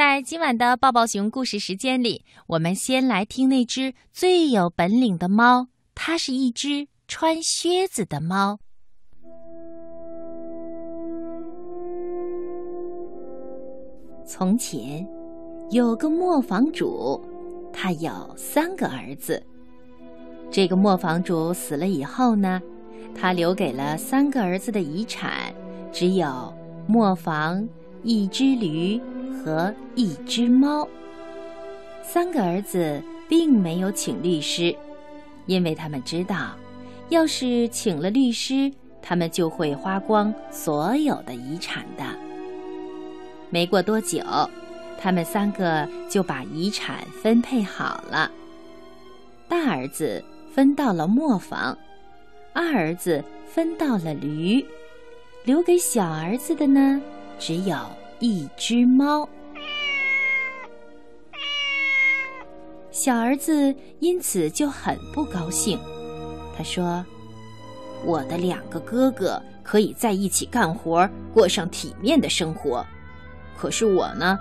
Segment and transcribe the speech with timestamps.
[0.00, 8.58] 在今晚的抱抱熊故事时间里，我们先来听那只最有本领的猫，它是一只穿靴子的猫。
[14.24, 15.06] 从前
[15.70, 17.22] 有个磨坊主，
[17.70, 19.42] 他有三个儿子。
[20.50, 22.58] 这个磨坊主死了以后呢，
[23.14, 25.54] 他留给了三个儿子的遗产
[25.92, 26.50] 只有
[26.86, 27.68] 磨坊、
[28.02, 28.98] 一只驴
[29.40, 30.86] 和一只猫。
[32.02, 34.74] 三个儿子并没有请律师，
[35.46, 36.56] 因为他们知道，
[37.08, 38.70] 要是请了律师，
[39.00, 42.04] 他们就会花光所有的遗产的。
[43.48, 44.20] 没过多久，
[45.00, 48.30] 他们三个就把遗产分配好了。
[49.48, 51.76] 大儿子分到了磨坊，
[52.52, 54.64] 二儿子分到了驴，
[55.44, 57.00] 留给小儿子的呢，
[57.38, 57.76] 只有
[58.20, 59.28] 一只猫。
[62.90, 65.80] 小儿子因此就很不高兴，
[66.56, 67.04] 他说
[68.04, 72.84] ：“我的两个哥哥可以在一起干活，过上体面的生活。”
[73.56, 74.38] 可是我呢，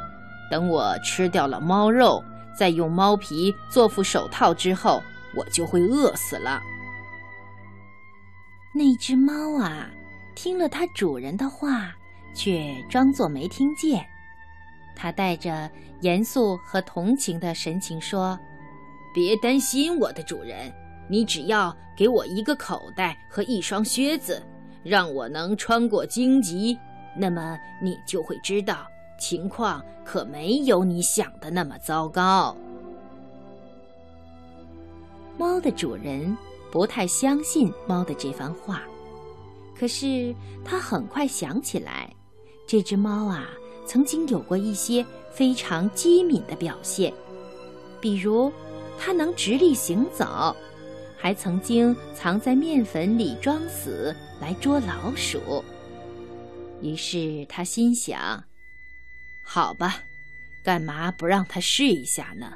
[0.51, 2.21] 等我吃掉了猫肉，
[2.57, 5.01] 再用猫皮做副手套之后，
[5.37, 6.61] 我就会饿死了。
[8.73, 9.89] 那只猫啊，
[10.35, 11.95] 听了它主人的话，
[12.33, 14.05] 却装作没听见。
[14.95, 15.69] 它带着
[16.01, 18.37] 严肃和同情的神情说
[19.13, 20.73] ：“别担心，我的主人，
[21.09, 24.41] 你只要给我一个口袋和一双靴子，
[24.83, 26.77] 让我能穿过荆棘，
[27.17, 28.85] 那么你就会知道。”
[29.19, 32.55] 情况可没有你想的那么糟糕。
[35.37, 36.37] 猫的主人
[36.71, 38.81] 不太相信猫的这番话，
[39.77, 42.09] 可是他很快想起来，
[42.69, 43.49] 这只猫啊，
[43.87, 47.11] 曾经有过一些非常机敏的表现，
[47.99, 48.53] 比如
[48.99, 50.55] 它能直立行走，
[51.17, 55.65] 还曾经藏在面粉里装死来捉老鼠。
[56.79, 58.43] 于是他心想。
[59.41, 60.03] 好吧，
[60.63, 62.53] 干嘛不让它试一下呢？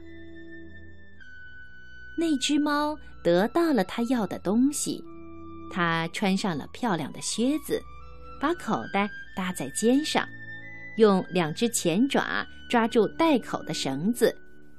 [2.20, 5.04] 那只猫得到了它要的东西，
[5.72, 7.82] 它穿上了漂亮的靴子，
[8.44, 10.28] 把口袋搭在肩上，
[10.98, 14.36] 用两只前爪抓住袋口的绳子，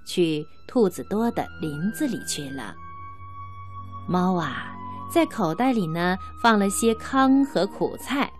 [0.06, 2.74] 去兔子多的林子里去了。
[4.06, 4.76] 猫啊，
[5.10, 8.30] 在口袋里呢放了些糠和苦菜，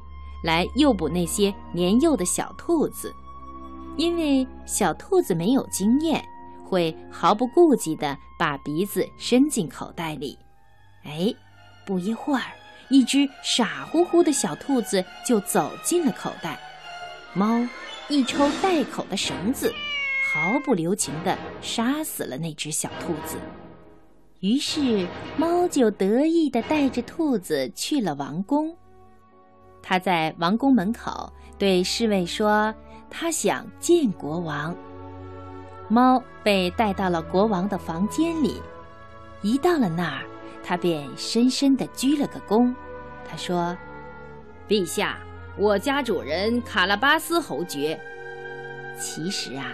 [0.45, 3.11] 来诱捕那些年幼的小兔子。
[3.97, 6.23] 因为小兔子没有经验，
[6.67, 10.39] 会毫不顾忌地把鼻子伸进口袋里。
[11.05, 11.35] 哎，
[11.87, 12.43] 不一会儿，
[12.89, 16.59] 一只傻乎乎的小兔子就走进了口袋。
[17.33, 17.61] 猫
[18.09, 19.73] 一抽袋口的绳子，
[20.33, 23.37] 毫不留情地杀死了那只小兔子。
[24.41, 25.07] 于是，
[25.37, 28.75] 猫就得意地带着兔子去了王宫。
[29.83, 32.75] 他在王宫门口对侍卫说。
[33.17, 34.75] 他想见国王。
[35.87, 38.61] 猫被带到了国王的房间里，
[39.41, 40.27] 一到了那儿，
[40.65, 42.75] 他便深深地鞠了个躬。
[43.29, 43.77] 他说
[44.67, 45.19] ：“陛下，
[45.59, 48.01] 我家主人卡拉巴斯侯爵。”
[48.99, 49.73] 其实啊，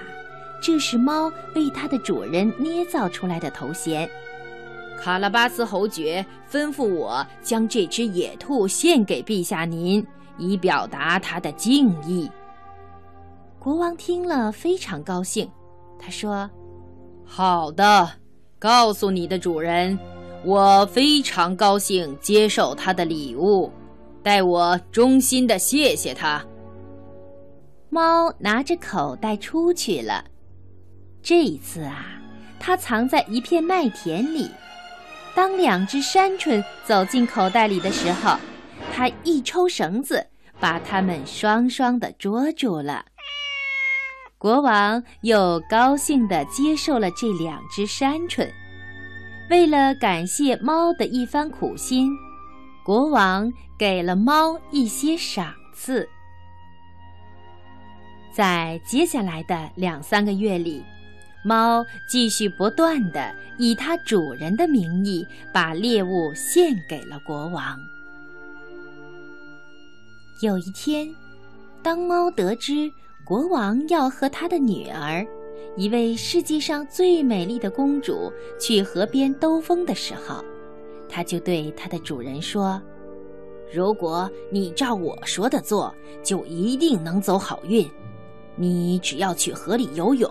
[0.60, 4.08] 这是猫为它的主人捏造出来的头衔。
[4.98, 10.06] 卡拉巴斯侯爵吩咐我将这只野兔献给陛下您，
[10.36, 12.30] 以表达他的敬意。
[13.58, 15.50] 国王听了非常高兴，
[15.98, 16.50] 他说
[17.24, 18.10] ：“好的，
[18.58, 19.98] 告诉你的主人，
[20.44, 23.70] 我非常高兴接受他的礼物，
[24.22, 26.44] 代我衷心的谢谢他。”
[27.90, 30.24] 猫拿着口袋出去了。
[31.22, 32.06] 这一次啊，
[32.58, 34.48] 它藏在一片麦田里。
[35.34, 38.36] 当两只山鹑走进口袋里的时候，
[38.92, 40.26] 它一抽绳子，
[40.58, 43.04] 把它们双双的捉住了。
[44.38, 48.48] 国王又高兴地接受了这两只山鹑。
[49.50, 52.08] 为了感谢猫的一番苦心，
[52.84, 56.08] 国王给了猫一些赏赐。
[58.32, 60.84] 在接下来的两三个月里，
[61.44, 67.76] 猫继续不断地以它主人的名义把猎物献给了国王。
[70.42, 71.12] 有一天，
[71.82, 72.88] 当猫得知。
[73.22, 75.24] 国王要和他的女儿，
[75.80, 80.44] 一位世界上最美丽的公主去河边兜风的时候，
[81.08, 82.78] 她就对她的主人说
[83.72, 87.90] ：“如果你照我说的做，就一定能走好运。
[88.56, 90.30] 你只要去河里游泳，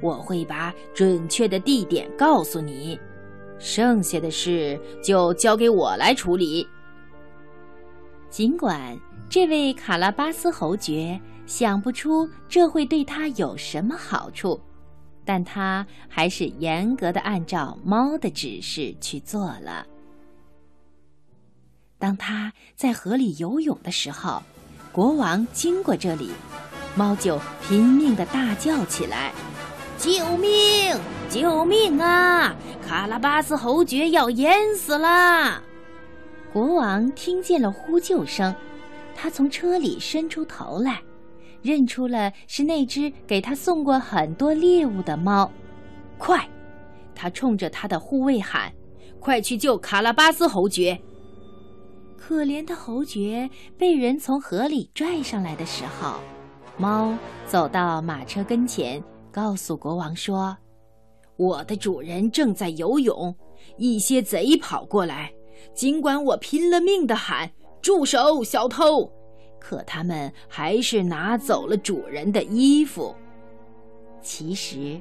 [0.00, 2.96] 我会把准确的地点告诉你，
[3.58, 6.64] 剩下的事就交给我来处理。”
[8.30, 8.96] 尽管
[9.28, 14.60] 这位卡拉巴斯侯爵想不出这会对他有什么好处，
[15.28, 19.86] 但他还是严格的按照猫的指示去做了。
[21.98, 24.42] 当他在河里游泳的时候，
[24.90, 26.30] 国王经过这里，
[26.96, 29.30] 猫就拼命的大叫起来
[30.00, 30.96] ：“救命！
[31.28, 32.56] 救命啊！
[32.82, 35.62] 卡拉巴斯侯爵要淹死了！”
[36.54, 38.54] 国王听见了呼救声，
[39.14, 41.02] 他从车里伸出头来，
[41.68, 45.50] 认出了是那只给他送过很多猎物的猫。
[46.16, 46.48] 快！
[47.14, 48.72] 他冲着他的护卫喊
[49.20, 50.98] ：“快去救卡拉巴斯侯爵！”
[52.16, 56.20] 可怜的侯爵被人从河里拽上来的时候，
[56.78, 57.12] 猫
[57.46, 60.56] 走到马车跟前，告诉国王说
[61.36, 63.34] ：“我的主人正在游泳，
[63.76, 65.30] 一些贼跑过来。
[65.74, 67.50] 尽管我拼了命的喊
[67.82, 69.12] ‘住手，小偷’，
[69.58, 73.14] 可他们还是拿走了主人的衣服。
[74.20, 75.00] 其实，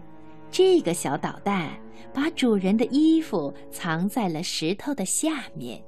[0.52, 1.72] 这个小捣蛋
[2.14, 5.82] 把主人的衣服藏在了石头的下面。”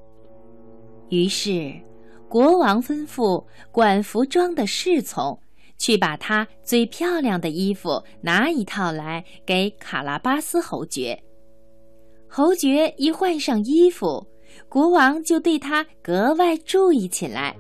[1.10, 1.74] 于是，
[2.28, 5.40] 国王吩咐管服装的侍从
[5.78, 11.20] 去把他最漂亮的衣服拿一套来给卡拉巴斯侯爵。
[12.28, 14.24] 侯爵一换上衣服，
[14.68, 17.56] 国王就对他格外注意起来，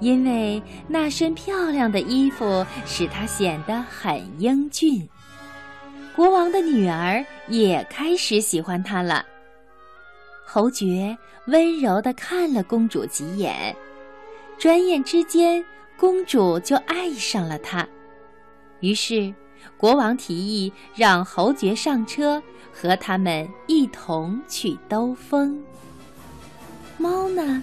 [0.00, 5.08] 因为那身漂亮的衣服使他显得很英俊。
[6.14, 9.24] 国王的女儿也开始喜欢他了。
[10.44, 13.74] 侯爵温柔地看了公主几眼，
[14.58, 15.64] 转眼之间，
[15.96, 17.86] 公主就爱上了他。
[18.80, 19.34] 于是，
[19.76, 22.40] 国王提议让侯爵上车，
[22.72, 25.60] 和他们一同去兜风。
[26.98, 27.62] 猫呢，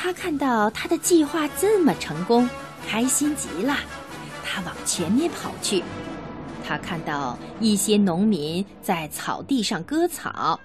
[0.00, 2.48] 他看到他的计划这么成功，
[2.86, 3.74] 开心极了。
[4.44, 5.82] 他往前面跑去，
[6.64, 10.58] 他看到一些农民在草地上割草，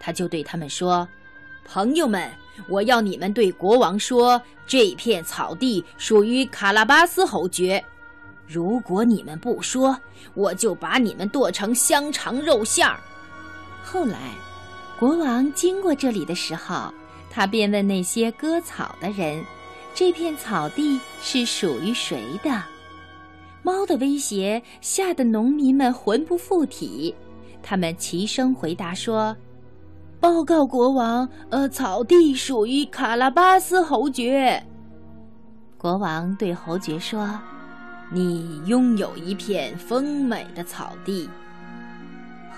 [0.00, 1.06] 他就对他们说。
[1.64, 2.28] 朋友们，
[2.68, 7.82] 我要你们对国王说，这片草地属于卡拉巴斯侯爵。
[8.44, 9.96] 如果你们不说，
[10.34, 12.98] 我就把你们剁成香肠肉馅儿。
[13.84, 14.18] 后来，
[14.98, 16.92] 国王经过这里的时候，
[17.30, 19.42] 他便问那些割草的人
[19.94, 22.50] ：“这片草地是属于谁的？”
[23.62, 27.14] 猫的威胁吓得农民们魂不附体，
[27.62, 29.36] 他们齐声回答说。
[30.18, 34.62] 报告国王，呃，草地属于卡拉巴斯侯爵。
[35.78, 37.40] 国王对侯爵说
[38.12, 41.26] ：“你拥有一片丰美的草地。”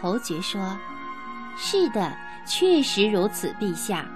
[0.00, 0.76] 侯爵说
[1.56, 2.12] ：“是的，
[2.48, 4.10] 确实如此，陛下。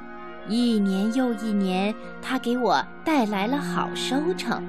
[0.48, 4.62] 一年又一年，他给我带来了好收成。”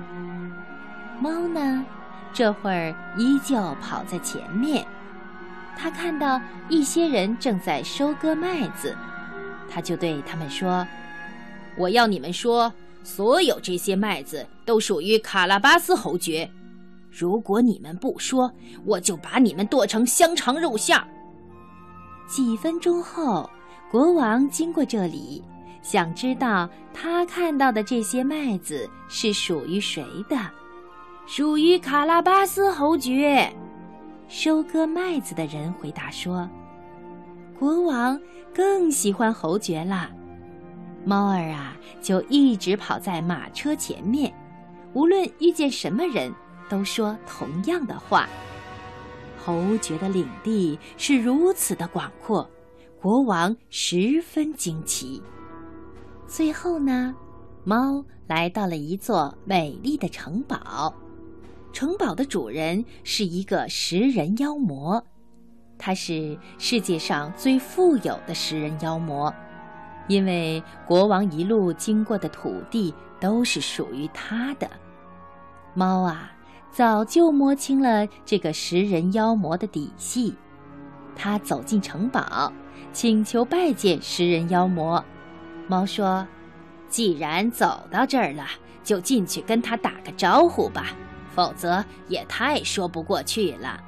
[1.20, 1.86] 猫呢，
[2.32, 4.86] 这会儿依旧跑在前面。
[5.76, 8.96] 他看到一些人正在收割麦子，
[9.70, 10.88] 他就对他们说
[11.78, 16.50] ：“我要你们说，所有这些麦子都属于卡拉巴斯侯爵。
[17.12, 18.52] 如果你们不说，
[18.86, 21.08] 我就把你们剁成香肠肉馅儿。”
[22.28, 23.50] 几分钟后，
[23.90, 25.44] 国王经过这里，
[25.88, 30.38] 想知道他看到的这些麦子是属于谁的，
[31.26, 33.50] 属于卡拉巴斯侯爵。
[34.28, 36.46] 收割麦子的人回答说
[37.58, 38.20] ：“国王
[38.54, 40.10] 更喜欢侯爵了。
[41.06, 44.34] 猫儿啊，就一直跑在马车前面，
[44.92, 46.30] 无论遇见什么人，
[46.68, 48.28] 都说同样的话。
[49.38, 52.46] 侯爵的领地是如此的广阔，
[53.02, 55.24] 国王十分惊奇。
[56.28, 57.16] 最后呢，
[57.64, 60.94] 猫来到了一座美丽的城堡。”
[61.72, 65.04] 城堡的主人是一个食人妖魔，
[65.78, 69.34] 他是世界上最富有的食人妖魔，
[70.08, 74.68] 因为国王一路经过的土地都是属于他的。
[75.76, 76.32] 猫啊，
[76.72, 80.36] 早就摸清了这个食人妖魔的底细，
[81.16, 82.52] 他走进城堡，
[82.92, 85.04] 请求拜见食人妖魔。
[85.68, 86.26] 猫说
[86.90, 88.48] ：“既然走到这儿了，
[88.84, 90.96] 就进去跟他打个招呼吧。”
[91.36, 93.80] 否则也太说不过去了。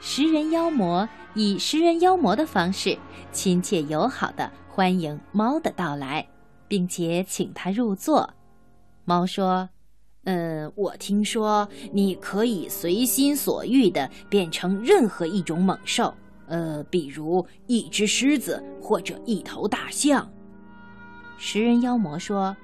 [0.00, 2.98] 食人妖魔以食人妖魔的方式，
[3.30, 6.26] 亲切友好的欢迎猫的到来，
[6.66, 8.28] 并且请他入座。
[9.04, 9.68] 猫说
[10.26, 16.12] ：“嗯，我听说你可以随心所欲地变成任何一种猛兽，
[16.48, 20.28] 呃，比如一只狮子或者一头大象。
[21.46, 22.56] 食人妖魔说：“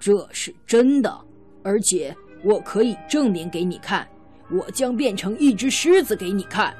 [0.00, 1.20] 这是真的，
[1.62, 4.04] 而且我可以证明给你看。
[4.50, 6.74] 我将变成一只狮子给你看。”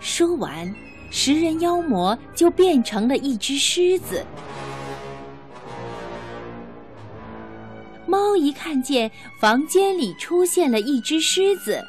[0.00, 0.68] 说完，
[1.08, 4.26] 食人妖魔就变成了一只狮子。
[8.04, 9.08] 猫一看见
[9.40, 11.80] 房间里出现了一只狮子，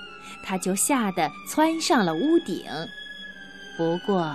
[0.44, 2.64] 它就吓得窜上了屋顶。
[3.76, 4.32] 不过，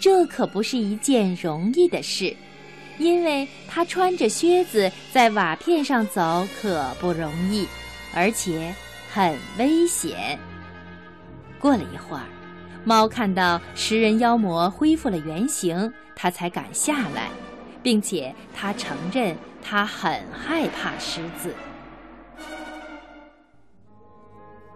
[0.00, 2.34] 这可不是一件容易的事，
[2.98, 7.66] 因为它穿着靴子在瓦片上走可不容易，
[8.14, 8.74] 而且
[9.12, 10.38] 很危险。
[11.58, 12.24] 过了一会儿，
[12.84, 17.30] 猫看到食人妖魔恢复了原形，它才敢下来。
[17.82, 21.54] 并且它承认，它很害怕狮子。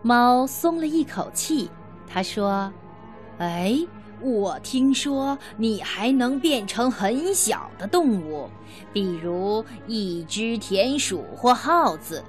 [0.01, 1.69] 猫松了一口气，
[2.07, 2.73] 它说
[3.39, 3.77] ：“哎，
[4.21, 8.49] 我听说你还能变成很小的动物，
[8.93, 12.23] 比如一只田鼠或耗子。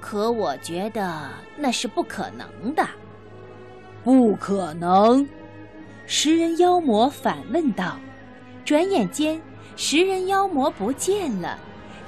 [0.00, 2.86] 可我觉得那是不可能的。
[4.04, 5.28] ”“不可能？”
[6.06, 7.98] 食人妖魔反问道。
[8.64, 9.40] 转眼间。
[9.76, 11.56] 食人妖魔不见了，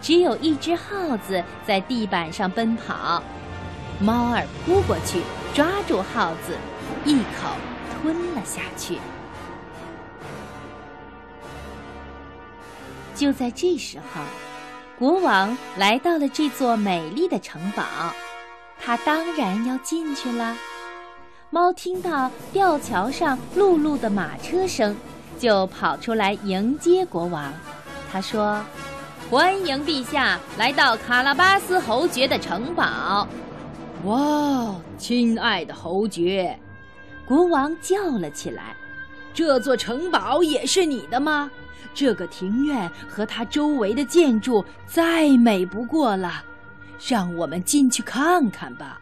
[0.02, 3.22] 只有一只耗子在地板上奔跑。
[4.00, 5.20] 猫儿扑过去
[5.54, 6.56] 抓住耗子，
[7.04, 7.54] 一口
[8.02, 8.98] 吞了下去。
[13.14, 14.22] 就在这时候，
[14.98, 17.84] 国王来到了这座美丽的城堡，
[18.78, 20.56] 他当然要进去了。
[21.50, 24.96] 猫听到吊桥上辘辘的马车声。
[25.38, 27.50] 就跑出来迎接国王，
[28.12, 28.62] 他说
[29.30, 33.26] ：“欢迎陛下来到卡拉巴斯侯爵的城堡。”
[34.04, 36.58] 哇，亲爱的侯爵，
[37.30, 38.74] 国王叫了起来
[39.32, 41.48] ：“这座城堡也是你的吗？
[41.94, 46.44] 这个庭院和它周围的建筑再美不过了，
[47.08, 49.00] 让我们进去看看吧。”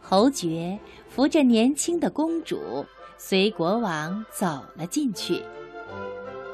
[0.00, 2.86] 侯爵扶着年轻的公主，
[3.18, 5.42] 随国王走了进去。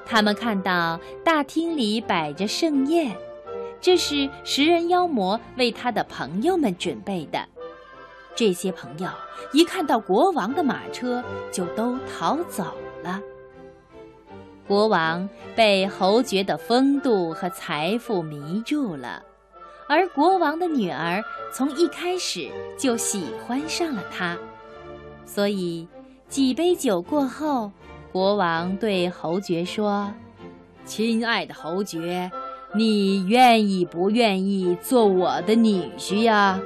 [0.06, 3.14] 他们看到大厅里摆着盛宴，
[3.86, 7.38] 这是食人妖魔为他的朋友们准备的。
[8.34, 9.08] 这些朋友
[9.52, 13.20] 一看到国王的马车，就都逃走了。
[14.66, 19.22] 国王被侯爵的风度和财富迷住了。
[19.88, 24.36] 而国王的女儿从一开始就喜欢上了他，
[25.24, 25.86] 所以
[26.28, 27.70] 几杯酒过后，
[28.10, 30.12] 国王对侯爵说
[30.84, 32.28] ：“亲爱的侯爵，
[32.74, 36.60] 你愿意不愿意做我的女婿呀？”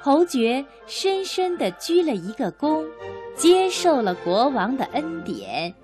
[0.00, 2.86] 侯爵深深地鞠了一个躬，
[3.34, 5.74] 接受了国王的恩典，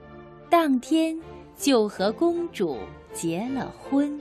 [0.49, 1.18] 当天
[1.56, 2.78] 就和公主
[3.12, 4.20] 结了婚。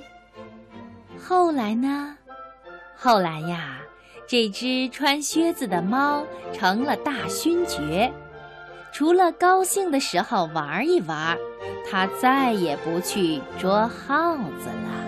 [1.19, 2.17] 后来呢？
[2.95, 3.79] 后来呀，
[4.25, 8.11] 这只穿靴子的猫成了大勋爵。
[8.91, 11.37] 除了高兴的时候玩一玩，
[11.89, 15.07] 它再也不去捉耗子了。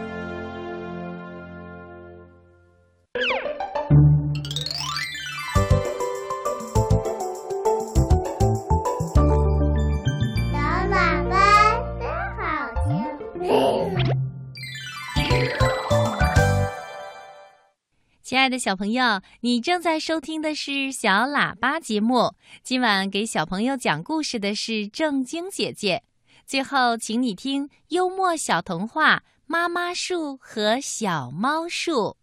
[18.21, 22.33] 亲爱的小朋友，你正在收听的是小喇叭节目。
[22.63, 26.03] 今晚给小朋友讲故事的是正晶姐姐。
[26.45, 32.15] 最后，请你听幽默小童话《妈妈树和小猫树》。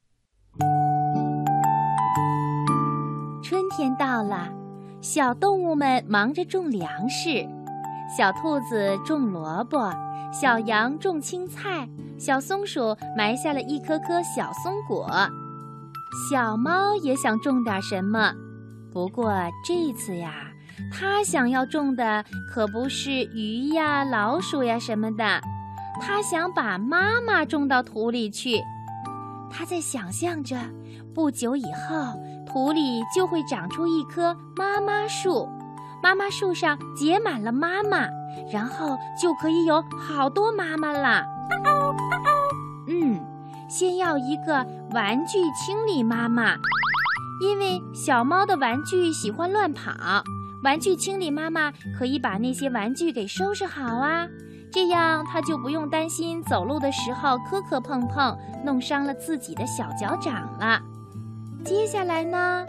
[3.43, 4.49] 春天到了，
[5.01, 7.49] 小动物们忙着种粮食。
[8.17, 9.93] 小兔子种萝卜，
[10.33, 15.09] 小羊种青菜，小松鼠埋下了一颗颗小松果。
[16.31, 18.33] 小猫也想种点什么，
[18.93, 19.33] 不过
[19.65, 20.50] 这次呀，
[20.91, 25.41] 它想要种的可不是鱼呀、老鼠呀什么的，
[26.01, 28.61] 它想把妈妈种到土里去。
[29.51, 30.57] 它在想象着，
[31.15, 35.49] 不久以后土里就会长出一棵妈妈树，
[36.03, 38.09] 妈妈树上结满了妈妈，
[38.53, 41.25] 然后就可以有好多妈妈啦。
[42.89, 43.21] 嗯。
[43.69, 46.57] 先要一个玩具清理妈妈，
[47.41, 49.93] 因为小猫的玩具喜欢乱跑，
[50.63, 54.27] 玩具清理妈妈可以把那些玩具给收拾好啊。
[54.73, 60.81] 这样他就不用担心走路的时候磕磕碰碰，弄伤了自己的小脚掌了。
[61.65, 62.67] 接下来呢？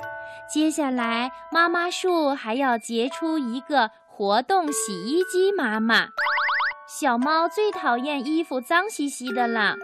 [0.51, 6.07] 接下来妈妈树还要结出一个活动洗衣机妈妈。
[6.87, 9.75] 小猫最讨厌衣服脏兮兮的了，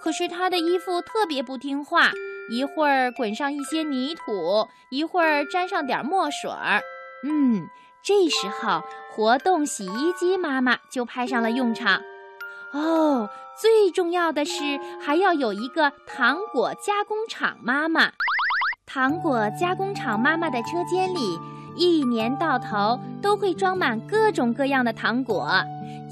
[0.00, 2.10] 可是它的衣服特别不听话，
[2.50, 6.80] 一会儿滚上一些泥土，一会儿沾上点墨水儿。
[7.26, 7.66] 嗯，
[8.02, 12.02] 这时候活动洗衣机妈妈就派上了用场。
[12.72, 14.60] 哦，最重要的是
[15.00, 18.10] 还要有一个糖果加工厂妈妈。
[18.84, 21.38] 糖果加工厂妈妈的车间里，
[21.74, 25.48] 一年到头都会装满各种各样的糖果，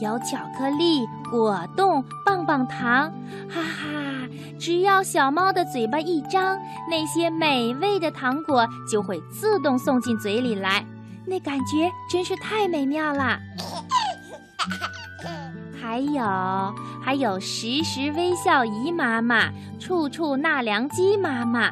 [0.00, 3.12] 有巧克力、果冻、棒棒糖，
[3.50, 4.28] 哈哈！
[4.58, 10.84] 只要小猫的嘴巴一张，那些美味的糖果就会自动送进嘴里来，
[11.26, 13.38] 那感觉真是太美妙了。
[15.80, 16.74] 还有，
[17.04, 21.70] 还有时时微笑姨妈妈，处处纳凉鸡妈妈。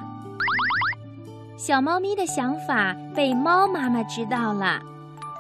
[1.57, 4.81] 小猫咪的想法被猫妈妈知道了，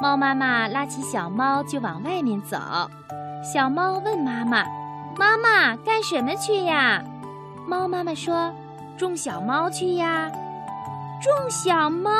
[0.00, 2.58] 猫妈妈拉起小猫就往外面走。
[3.42, 4.64] 小猫问妈妈
[5.18, 7.02] ：“妈妈，干什么去呀？”
[7.66, 8.54] 猫妈妈说
[8.98, 10.30] ：“种小猫去呀。”
[11.22, 12.10] 种小猫？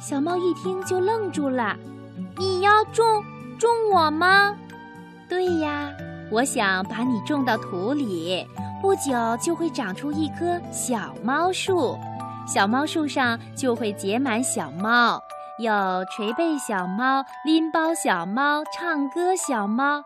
[0.00, 1.76] 小猫一听就愣住了
[2.38, 3.04] ：“你要种
[3.58, 4.54] 种我吗
[5.28, 5.90] ？”“对呀，
[6.30, 8.46] 我想把你种到土里，
[8.80, 11.98] 不久就会长出一棵小猫树。”
[12.46, 15.20] 小猫树上就会结满小猫，
[15.58, 15.72] 有
[16.16, 20.04] 捶背小猫、拎包小猫、唱歌小猫。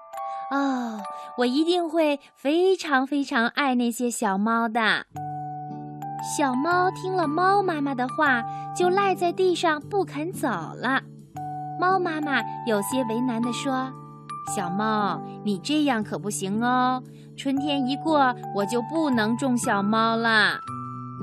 [0.50, 0.98] 哦，
[1.36, 5.04] 我一定会非常非常爱那些小猫的。
[6.22, 8.42] 小猫听了猫妈妈的话，
[8.76, 11.00] 就赖在地上不肯走了。
[11.80, 13.90] 猫妈妈有些为难地说
[14.54, 17.02] ：“小猫，你这样可不行哦，
[17.38, 20.58] 春天一过，我就不能种小猫了。”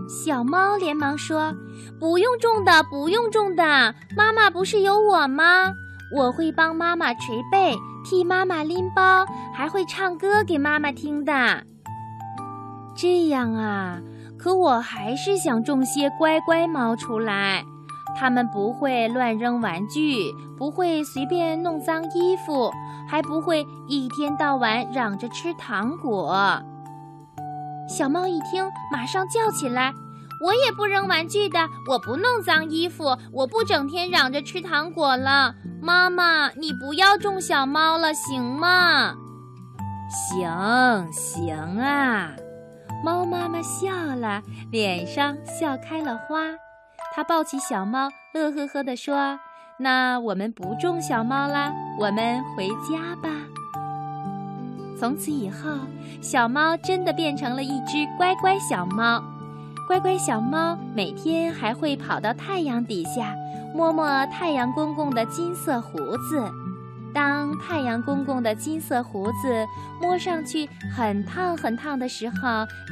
[0.09, 1.53] 小猫连忙说
[1.99, 5.71] ：“不用种的，不用种的，妈妈不是有我吗？
[6.15, 11.33] 我会帮妈妈捶背，替妈妈拎包，还会唱歌给妈妈听的。
[12.95, 13.99] 这样啊，
[14.37, 17.63] 可我还是想种些乖乖猫出来，
[18.15, 22.71] 它们不会乱扔玩具，不会随便弄脏衣服，
[23.07, 26.61] 还不会一天到晚嚷着吃糖果。”
[27.89, 29.93] 小猫一听，马上叫起来
[30.43, 35.55] ：“我也不扔玩具的，我不弄脏衣服，我不整天嚷着吃糖果了。
[35.81, 39.15] 妈妈，你不要种小猫了，行吗
[40.09, 42.31] ？”“行行啊！”
[43.03, 46.41] 猫妈妈笑了，脸上笑开了花。
[47.15, 49.39] 她抱起小猫，乐呵呵地说
[49.79, 53.29] ：“那我们不种小猫啦，我们回家吧。”
[54.99, 55.69] 从此以后，
[56.21, 59.23] 小猫真的变成了一只乖乖小猫。
[59.87, 63.33] 乖乖小猫每天还会跑到太阳底下，
[63.75, 65.97] 摸摸太阳公公的金色胡
[66.29, 66.51] 子。
[67.17, 69.65] 当太阳公公的金色胡子
[69.99, 72.37] 摸上去很烫很烫的时候，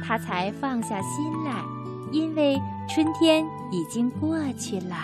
[0.04, 1.62] 他才放下心来，
[2.10, 4.96] 因为春天已经过去了。